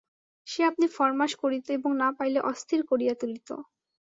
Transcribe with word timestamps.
সে 0.47 0.61
আপনি 0.65 0.85
ফরমাশ 0.95 1.31
করিত 1.41 1.65
এবং 1.77 1.91
না 1.95 2.09
পাইলে 2.17 2.39
অস্থির 2.51 2.81
করিয়া 2.89 3.13
তুলিত। 3.21 3.49